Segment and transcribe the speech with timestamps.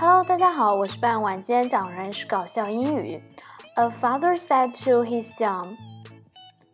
[0.00, 3.22] Hello，大家好，我是半晚间讲人是搞笑英语。
[3.74, 5.76] A father said to his son,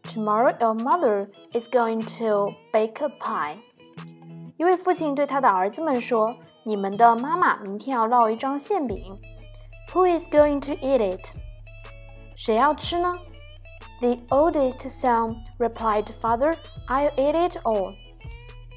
[0.04, 3.56] "Tomorrow your mother is going to bake a pie."
[4.56, 9.18] 一位父亲对他的儿子们说：“你们的妈妈明天要烙一张馅饼。”
[9.92, 11.32] Who is going to eat it?
[12.36, 13.12] 谁要吃呢
[13.98, 16.54] ？The oldest son replied, "Father,
[16.86, 17.92] I'll eat it all."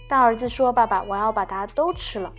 [0.09, 2.33] 大儿子说：“爸爸，我要把它都吃了。”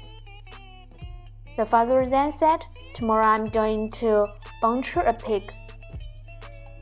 [1.60, 2.62] The father then said,
[2.94, 4.28] "Tomorrow I'm going to
[4.62, 5.44] butcher a pig."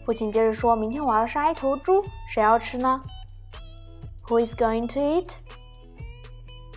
[0.06, 3.02] 父亲接着说：“明天我要杀一头猪，谁要吃呢？”
[4.28, 5.32] Who is going to eat?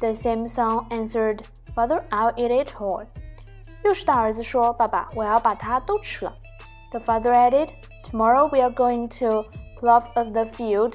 [0.01, 1.45] The same son answered,
[1.75, 3.07] "Father, I'll eat it all."
[3.85, 6.35] 又是大儿子说：“爸爸，我要把它都吃了。”
[6.91, 7.71] The father added,
[8.05, 9.45] "Tomorrow we are going to
[9.81, 10.95] plow the field.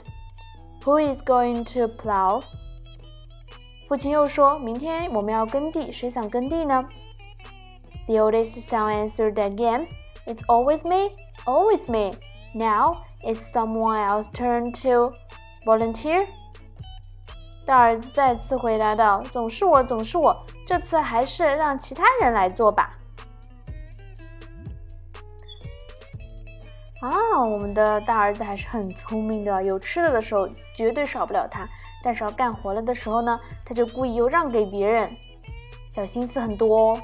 [0.84, 2.42] Who is going to plow?"
[3.87, 6.85] 父亲又说：“明天我们要耕地，谁想耕地呢
[8.09, 9.87] ？”The oldest son answered again,
[10.27, 11.13] "It's always me,
[11.45, 12.11] always me.
[12.53, 15.15] Now it's someone else's turn to
[15.65, 16.27] volunteer."
[17.65, 20.45] 大儿子再次回答道：“总是我，总是我。
[20.67, 22.91] 这次还是让其他人来做吧。”
[27.02, 31.68] 啊，我们的大儿子还是很聪明的，有吃的的时候绝对少不了他。
[32.04, 35.16] 但是要干活了的时候呢，他就故意又让给别人，
[35.90, 37.02] 小心思很多哦。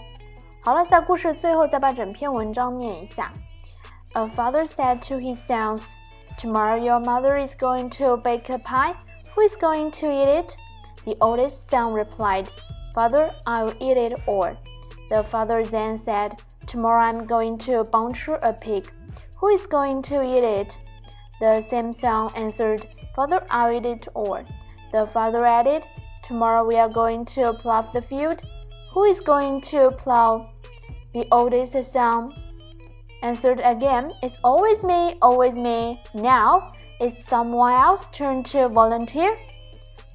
[0.63, 3.31] 好了，在故事最后再把整篇文章念一下。
[4.13, 5.83] A father said to his sons,
[6.39, 8.95] "Tomorrow your mother is going to bake a pie.
[9.35, 10.55] Who is going to eat it?"
[11.05, 12.47] The oldest son replied,
[12.93, 14.55] "Father, I will eat it all."
[15.09, 18.85] The father then said, "Tomorrow I'm going to butcher a pig.
[19.41, 20.77] Who is going to eat it?"
[21.39, 24.43] The same son answered, "Father, I'll eat it all."
[24.91, 25.83] The father added,
[26.27, 28.41] Tomorrow we are going to plow the field.
[28.93, 30.47] Who is going to plow?
[31.13, 32.33] The oldest son
[33.21, 36.01] answered again, It's always me, always me.
[36.13, 39.37] Now it's someone else's turn to volunteer.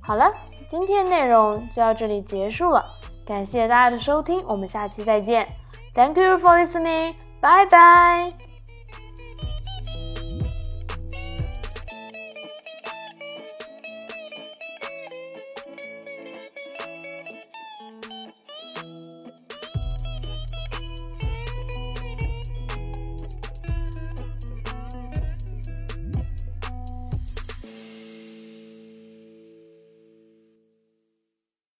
[0.03, 0.31] 好了，
[0.69, 2.85] 今天内容就到这里结束了，
[3.25, 5.47] 感谢大家的收听，我们下期再见。
[5.95, 7.15] Thank you for listening.
[7.41, 8.33] Bye bye.